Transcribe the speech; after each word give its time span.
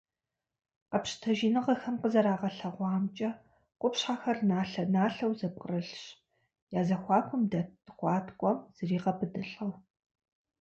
Къэпщытэныгъэхэм 0.89 1.95
къызэрагъэлъэгъуамкӏэ, 2.01 3.29
къупщхьэхэр 3.79 4.37
налъэ-налъэу 4.49 5.33
зэпкърылъщ, 5.39 6.03
я 6.79 6.81
зэхуакум 6.87 7.41
дэт 7.51 7.67
ткӏуаткӏуэм 7.85 8.57
зригъэбыдылӏэу. 8.75 9.71